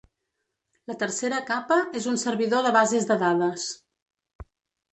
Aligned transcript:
La 0.91 0.95
tercera 1.03 1.41
capa 1.49 1.77
és 2.01 2.09
un 2.13 2.19
servidor 2.23 2.65
de 2.69 2.73
bases 2.81 3.07
de 3.13 3.21
dades. 3.27 3.69